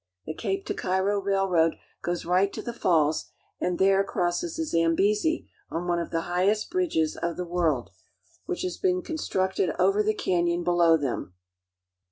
The 0.25 0.33
Cape 0.33 0.65
to 0.65 0.73
Cairo 0.73 1.21
Railroad 1.21 1.75
goes 2.01 2.25
right 2.25 2.51
to 2.53 2.63
the 2.63 2.73
falls, 2.73 3.29
and 3.59 3.77
there 3.77 4.03
crosses 4.03 4.55
the 4.55 4.63
Zambezi 4.65 5.47
on 5.69 5.85
one 5.87 5.99
of 5.99 6.09
the 6.09 6.21
highest 6.21 6.71
bridges 6.71 7.15
RHODESIA— 7.17 7.21
THE 7.21 7.27
NIAGARA 7.27 7.31
OF 7.31 7.33
AFRICA 7.33 7.35
pof 7.35 7.37
the 7.37 7.53
world, 7.53 7.89
which 8.47 8.61
has 8.63 8.77
been 8.77 9.01
constructed 9.03 9.69
over 9.77 10.01
the 10.01 10.15
canyon 10.15 10.63
below 10.63 10.97
them. 10.97 11.35